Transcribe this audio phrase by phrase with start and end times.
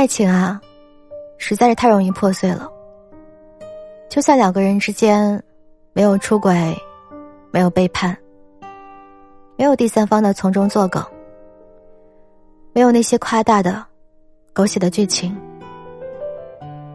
[0.00, 0.58] 爱情啊，
[1.36, 2.66] 实在是太容易破碎了。
[4.08, 5.38] 就算两个人之间
[5.92, 6.74] 没有出轨，
[7.50, 8.16] 没有背叛，
[9.58, 11.04] 没有第三方的从中作梗，
[12.72, 13.84] 没有那些夸大的、
[14.54, 15.38] 狗血的剧情，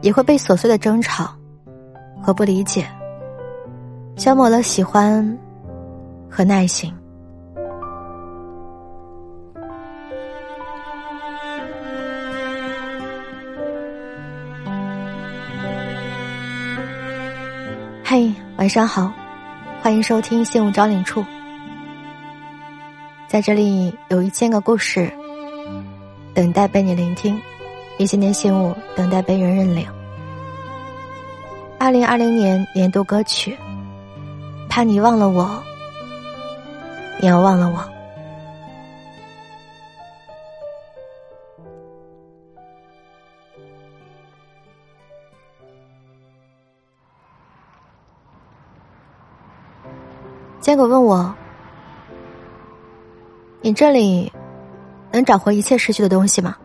[0.01, 1.29] 也会被琐碎的争吵
[2.23, 2.87] 和不理解
[4.17, 5.37] 消磨了喜欢
[6.27, 6.91] 和耐心。
[18.65, 19.13] 晚上好，
[19.79, 21.21] 欢迎收听《信物招领处》。
[23.27, 25.07] 在这里有一千个故事
[26.33, 27.39] 等待被你聆听，
[27.99, 29.87] 一千年信物等待被人认领。
[31.77, 33.55] 二零二零年年度歌曲，
[34.67, 35.61] 怕你忘了我，
[37.21, 37.94] 你要忘了我。
[50.65, 51.35] 坚果问我
[53.61, 54.33] ：“你这里
[55.11, 56.57] 能找回一切失去的东西吗？”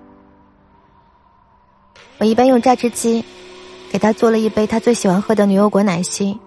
[2.18, 3.22] 我一边用榨汁机
[3.92, 6.40] 给他做了一杯他最喜欢喝的牛油果奶昔，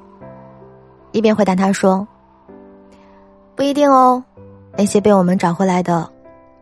[1.12, 2.08] 一边回答他说
[3.56, 4.24] ：“不一定哦，
[4.76, 6.12] 那些被我们找回来的，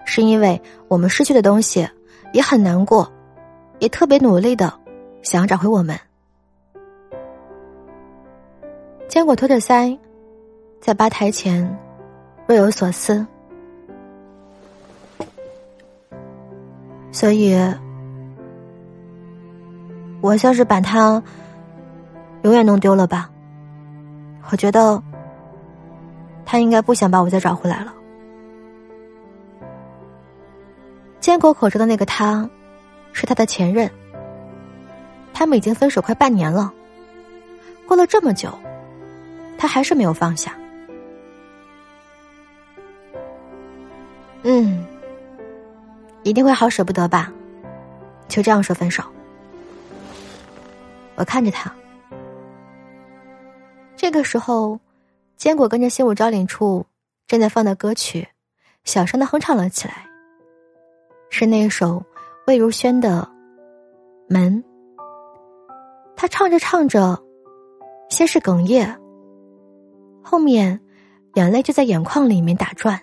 [0.03, 1.89] 是因为我们失去的东西
[2.33, 3.09] 也很难过，
[3.79, 4.73] 也特别努力的
[5.21, 5.97] 想要找回我们。”
[9.07, 9.97] 坚果托着腮。
[10.81, 11.77] 在吧台前，
[12.47, 13.23] 若有所思。
[17.11, 17.55] 所以，
[20.21, 21.21] 我像是把他
[22.41, 23.29] 永远弄丢了吧。
[24.49, 25.01] 我觉得，
[26.45, 27.93] 他应该不想把我再找回来了。
[31.19, 32.49] 坚果口中的那个他，
[33.13, 33.87] 是他的前任。
[35.31, 36.73] 他们已经分手快半年了，
[37.87, 38.49] 过了这么久，
[39.59, 40.51] 他还是没有放下。
[44.43, 44.85] 嗯，
[46.23, 47.31] 一定会好舍不得吧？
[48.27, 49.03] 就这样说分手。
[51.15, 51.71] 我看着他，
[53.95, 54.79] 这个时候，
[55.37, 56.85] 坚果跟着新舞招领处
[57.27, 58.27] 正在放的歌曲，
[58.83, 60.05] 小声的哼唱了起来。
[61.29, 62.03] 是那首
[62.47, 63.29] 魏如萱的
[64.33, 64.63] 《门》。
[66.15, 67.21] 他唱着唱着，
[68.09, 68.97] 先是哽咽，
[70.23, 70.79] 后面
[71.35, 72.99] 眼泪就在眼眶里面打转。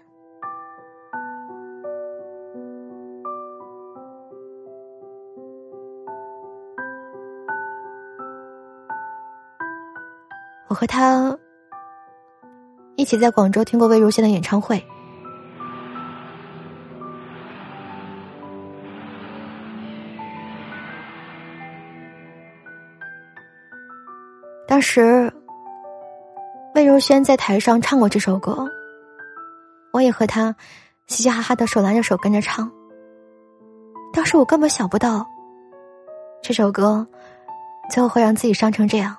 [10.78, 11.36] 和他
[12.94, 14.80] 一起在广州听过魏如萱的演唱会，
[24.68, 25.32] 当时
[26.76, 28.64] 魏如萱在台上唱过这首歌，
[29.92, 30.54] 我也和他
[31.08, 32.70] 嘻嘻哈哈的手拉着手跟着唱。
[34.12, 35.26] 当时我根本想不到，
[36.40, 37.04] 这首歌
[37.90, 39.16] 最后会让自己伤成这样。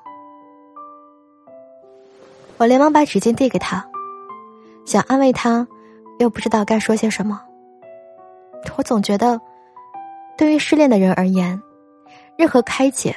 [2.59, 3.89] 我连忙把纸巾递给他，
[4.85, 5.65] 想安慰他，
[6.19, 7.41] 又不知道该说些什么。
[8.77, 9.39] 我总觉得，
[10.37, 11.61] 对于失恋的人而言，
[12.37, 13.15] 任何开解，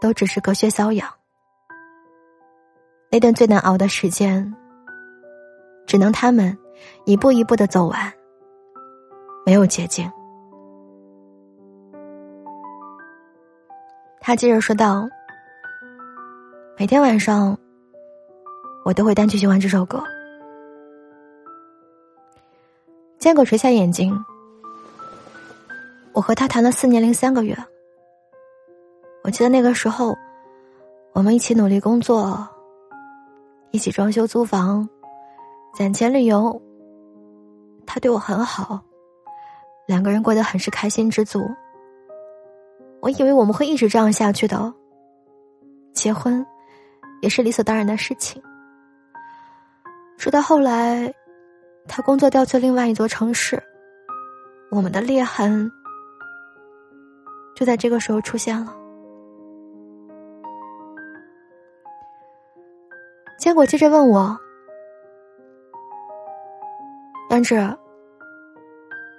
[0.00, 1.08] 都只是隔靴搔痒。
[3.10, 4.54] 那段最难熬的时间，
[5.84, 6.56] 只能他们
[7.04, 8.12] 一步一步的走完，
[9.44, 10.08] 没有捷径。
[14.20, 15.08] 他接着说道
[16.78, 17.58] ：“每天晚上。”
[18.84, 20.02] 我都会单曲循环这首歌。
[23.18, 24.18] 坚果垂下眼睛，
[26.12, 27.56] 我和他谈了四年零三个月。
[29.22, 30.16] 我记得那个时候，
[31.12, 32.48] 我们一起努力工作，
[33.70, 34.88] 一起装修租房，
[35.74, 36.60] 攒钱旅游。
[37.86, 38.80] 他对我很好，
[39.86, 41.46] 两个人过得很是开心知足。
[43.00, 44.72] 我以为我们会一直这样下去的，
[45.92, 46.44] 结婚
[47.20, 48.42] 也是理所当然的事情。
[50.20, 51.14] 直到后来，
[51.88, 53.60] 他工作调去另外一座城市，
[54.70, 55.72] 我们的裂痕
[57.56, 58.76] 就在这个时候出现了。
[63.38, 64.38] 坚果接着问我
[67.32, 67.74] ：“杨志，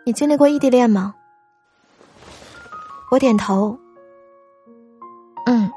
[0.05, 1.15] 你经历过异地恋吗？”
[3.09, 3.75] 我点头。
[5.47, 5.67] 嗯，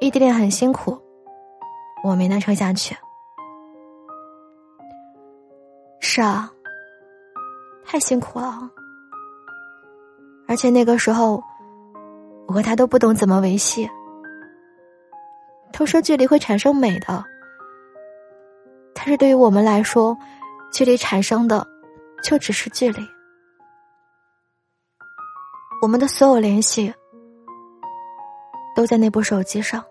[0.00, 0.98] 异地恋很辛苦，
[2.02, 2.96] 我没能撑下去。
[6.18, 6.50] 是啊，
[7.86, 8.68] 太辛苦了，
[10.48, 11.40] 而且那个时候，
[12.48, 13.88] 我和他都不懂怎么维系。
[15.72, 17.24] 都说距离会产生美的，
[18.92, 20.18] 但是对于我们来说，
[20.72, 21.64] 距离产生的
[22.20, 23.00] 就只是距离。
[25.80, 26.92] 我们的所有联系
[28.74, 29.84] 都在那部手机上。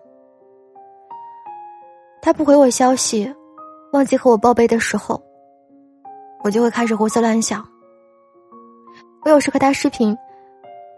[2.20, 3.34] 他不回我消息，
[3.94, 5.18] 忘记和我报备的时候，
[6.42, 7.66] 我就会开始胡思乱想。
[9.22, 10.16] 我有时和他视频，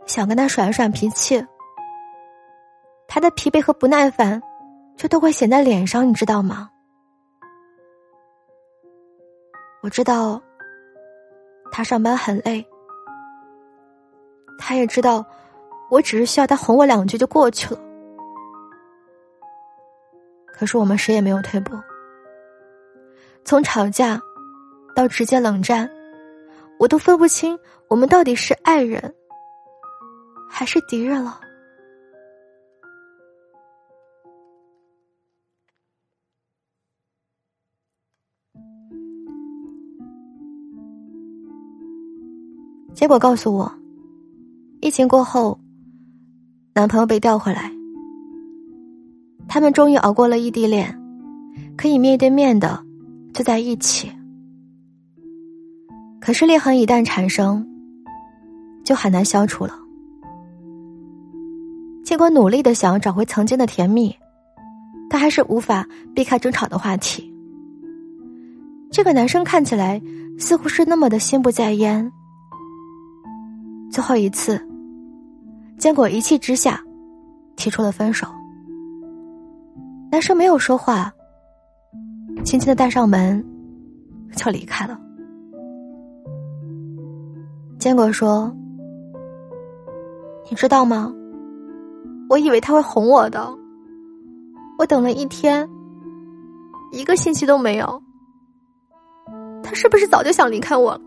[0.07, 1.45] 想跟他耍一耍脾气，
[3.09, 4.41] 他的疲惫和不耐烦，
[4.97, 6.71] 就都会显在脸上，你知道吗？
[9.83, 10.41] 我知道
[11.73, 12.65] 他上班很累，
[14.59, 15.25] 他也知道
[15.91, 17.81] 我只是需要他哄我两句就过去了。
[20.53, 21.75] 可是我们谁也没有退步，
[23.45, 24.21] 从吵架
[24.95, 25.91] 到直接冷战，
[26.79, 27.59] 我都分不清
[27.89, 29.15] 我们到底是爱人
[30.49, 31.41] 还是敌人了。
[42.93, 43.73] 结果告诉我，
[44.83, 45.59] 疫情过后，
[46.75, 47.73] 男朋友被调回来。
[49.49, 50.95] 他们终于熬过了异地恋，
[51.79, 52.85] 可以面对面的
[53.33, 54.13] 坐在一起。
[56.21, 57.67] 可是裂痕一旦产生，
[58.85, 59.75] 就很难消除了。
[62.05, 64.15] 尽管努力的想要找回曾经的甜蜜，
[65.09, 67.33] 但还是无法避开争吵的话题。
[68.91, 70.01] 这个男生看起来
[70.39, 72.11] 似乎是那么的心不在焉。
[73.91, 74.61] 最后一次，
[75.79, 76.83] 坚果一气之下
[77.57, 78.27] 提出了分手。
[80.11, 81.13] 男生没有说话，
[82.45, 83.45] 轻轻的带上门，
[84.37, 85.01] 就离开了。
[87.81, 88.55] 坚果说
[90.51, 91.11] ：“你知道吗？
[92.29, 93.51] 我以为他会哄我的，
[94.79, 95.67] 我等了一天，
[96.93, 98.03] 一个信息都没有。
[99.63, 101.01] 他是不是早就想离开我了？”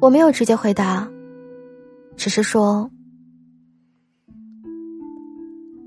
[0.00, 1.06] 我没有直接回答，
[2.16, 2.90] 只是说。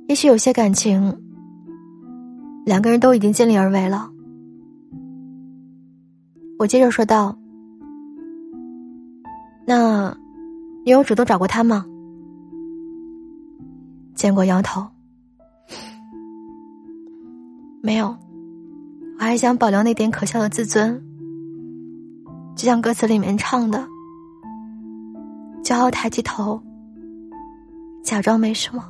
[0.07, 1.11] 也许有些感情，
[2.65, 4.12] 两个人都已经尽力而为了。
[6.63, 7.37] 我接着说道
[9.67, 10.15] ：“那，
[10.85, 11.85] 你有主动找过他吗？”
[14.15, 14.87] 见过摇头
[17.83, 18.15] ：“没有，
[19.19, 21.03] 我还想保留那点可笑的自尊，
[22.55, 23.85] 就像歌词里面唱的，
[25.65, 26.63] 骄傲抬起头，
[28.01, 28.85] 假装没什么。”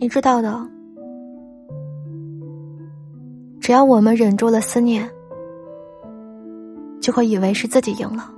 [0.00, 0.70] 你知道的，
[3.68, 5.06] 只要我们忍住了思念，
[7.02, 8.32] 就会以为是自己赢了。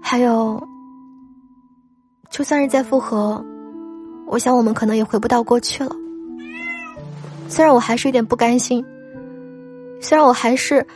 [0.00, 0.66] 还有，
[2.30, 3.44] 就算是再复合，
[4.26, 5.94] 我想我们可能也回不到过去了。
[7.46, 8.82] 虽然我还是有点不甘心，
[10.00, 10.86] 虽然我还是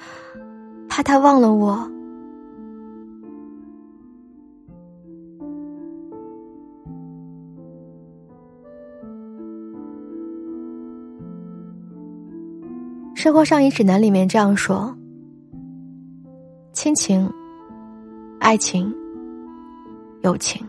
[0.88, 1.86] 怕他忘了我。
[13.24, 14.94] 生活上一指南里面这样说：
[16.74, 17.32] 亲情、
[18.38, 18.94] 爱情、
[20.20, 20.62] 友情，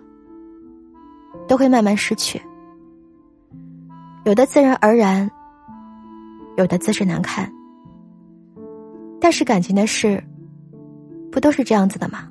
[1.49, 2.41] 都会慢慢失去，
[4.23, 5.29] 有的自然而然，
[6.55, 7.51] 有的自是难看。
[9.19, 10.23] 但是感情的事，
[11.29, 12.29] 不都是这样子的吗？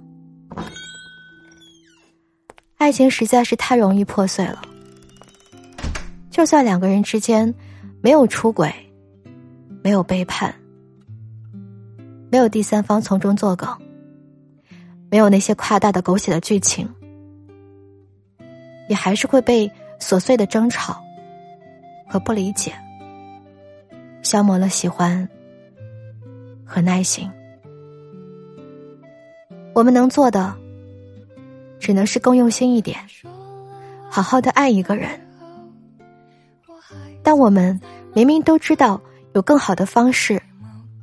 [2.78, 4.62] 爱情实在是太容易破碎了，
[6.30, 7.54] 就算两个人之间
[8.00, 8.74] 没有出轨。
[9.84, 10.54] 没有背叛，
[12.32, 13.68] 没有第三方从中作梗，
[15.10, 16.88] 没有那些夸大的狗血的剧情，
[18.88, 21.04] 也还是会被琐碎的争吵
[22.08, 22.72] 和不理解
[24.22, 25.28] 消磨了喜欢
[26.64, 27.30] 和耐心。
[29.74, 30.56] 我们能做的，
[31.78, 32.98] 只能是更用心一点，
[34.08, 35.10] 好好的爱一个人。
[37.22, 37.78] 但我们
[38.14, 38.98] 明明都知道。
[39.34, 40.40] 有更好的方式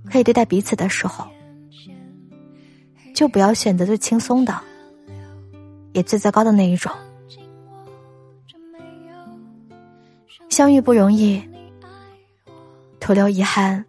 [0.09, 1.27] 可以对待彼此的时候，
[3.13, 4.57] 就不要选择最轻松的，
[5.93, 6.91] 也最糟糕的那一种。
[10.49, 11.41] 相遇不容易，
[12.99, 13.85] 徒留遗憾，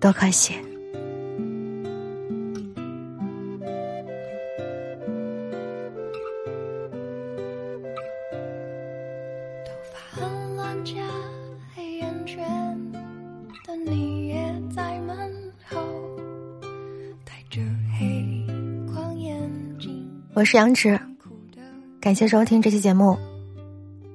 [0.00, 0.54] 多可惜。
[20.34, 20.98] 我是杨芷，
[22.00, 23.18] 感谢收听这期节目，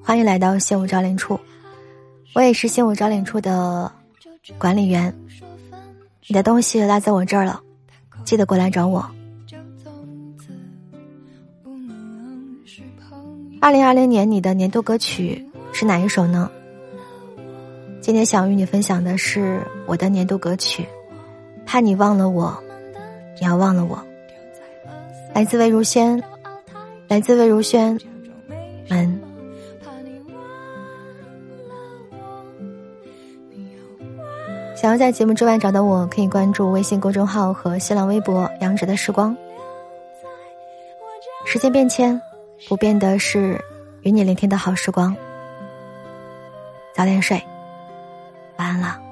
[0.02, 1.38] 欢迎来到新舞招领处。
[2.34, 3.92] 我也是新舞招领处的
[4.58, 5.14] 管理员，
[6.28, 7.62] 你的东西落在我这儿了，
[8.24, 9.06] 记得过来找我。
[13.60, 16.50] 二零二零年你的年度歌曲是哪一首呢？
[18.00, 20.86] 今天想与你分享的是我的年度歌曲，
[21.66, 22.58] 怕你忘了我，
[23.40, 24.02] 你要忘了我。
[25.34, 26.22] 来自魏如萱，
[27.08, 28.00] 来自魏如萱，
[28.90, 29.22] 门。
[34.76, 39.36] 想要在节目之外找到我，可以关注微信公众号和新浪微博“杨芷的时光”。
[41.46, 42.22] 时间变迁，
[42.68, 43.60] 不变的是
[44.02, 45.16] 与你聆听的好时光。
[46.94, 47.42] 早点睡，
[48.58, 49.05] 晚安了。